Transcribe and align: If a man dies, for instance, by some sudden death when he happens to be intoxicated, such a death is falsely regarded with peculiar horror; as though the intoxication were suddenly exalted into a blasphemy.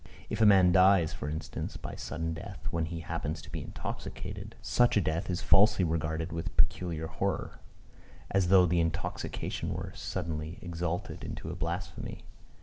If 0.31 0.41
a 0.41 0.47
man 0.47 0.71
dies, 0.71 1.13
for 1.13 1.29
instance, 1.29 1.77
by 1.77 1.91
some 1.91 1.97
sudden 1.99 2.33
death 2.33 2.65
when 2.71 2.85
he 2.85 3.01
happens 3.01 3.39
to 3.43 3.51
be 3.51 3.61
intoxicated, 3.61 4.55
such 4.59 4.97
a 4.97 4.99
death 4.99 5.29
is 5.29 5.43
falsely 5.43 5.85
regarded 5.85 6.31
with 6.31 6.57
peculiar 6.57 7.05
horror; 7.05 7.59
as 8.31 8.47
though 8.47 8.65
the 8.65 8.79
intoxication 8.79 9.71
were 9.71 9.93
suddenly 9.93 10.57
exalted 10.63 11.23
into 11.23 11.51
a 11.51 11.55
blasphemy. 11.55 12.25